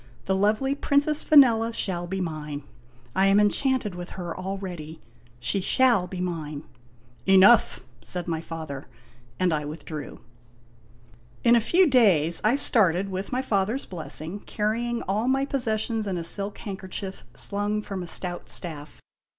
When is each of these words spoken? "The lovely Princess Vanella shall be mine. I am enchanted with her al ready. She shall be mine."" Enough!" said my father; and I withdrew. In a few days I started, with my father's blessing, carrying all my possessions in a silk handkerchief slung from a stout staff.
"The 0.25 0.33
lovely 0.35 0.73
Princess 0.73 1.23
Vanella 1.23 1.71
shall 1.75 2.07
be 2.07 2.19
mine. 2.19 2.63
I 3.15 3.27
am 3.27 3.39
enchanted 3.39 3.93
with 3.93 4.09
her 4.17 4.35
al 4.35 4.57
ready. 4.57 4.99
She 5.39 5.61
shall 5.61 6.07
be 6.07 6.19
mine."" 6.19 6.63
Enough!" 7.37 7.81
said 8.01 8.27
my 8.27 8.41
father; 8.41 8.87
and 9.39 9.53
I 9.53 9.63
withdrew. 9.63 10.17
In 11.43 11.55
a 11.55 11.61
few 11.61 11.85
days 11.85 12.41
I 12.43 12.55
started, 12.55 13.09
with 13.09 13.31
my 13.31 13.43
father's 13.43 13.85
blessing, 13.85 14.39
carrying 14.39 15.03
all 15.03 15.27
my 15.27 15.45
possessions 15.45 16.07
in 16.07 16.17
a 16.17 16.23
silk 16.23 16.57
handkerchief 16.57 17.23
slung 17.35 17.83
from 17.83 18.01
a 18.01 18.07
stout 18.07 18.49
staff. 18.49 19.01